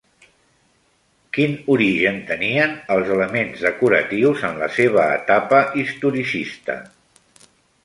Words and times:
Quin 1.37 1.51
origen 1.73 2.17
tenien 2.29 2.73
els 2.95 3.11
elements 3.17 3.67
decoratius 3.67 4.43
en 4.51 4.59
la 4.65 4.73
seva 4.81 5.07
etapa 5.21 5.63
historicista? 5.85 6.81